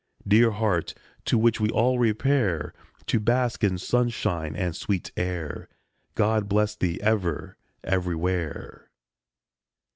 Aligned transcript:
Dear 0.27 0.49
heart, 0.49 0.95
to 1.25 1.37
which 1.37 1.59
we 1.59 1.69
all 1.69 1.99
repair 1.99 2.73
To 3.05 3.19
bask 3.19 3.63
in 3.63 3.77
sunshine 3.77 4.55
and 4.55 4.75
sweet 4.75 5.11
air, 5.15 5.69
God 6.15 6.49
bless 6.49 6.75
thee 6.75 6.99
ever, 7.03 7.55
everywhere. 7.83 8.89